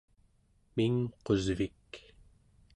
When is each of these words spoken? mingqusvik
mingqusvik 0.75 1.91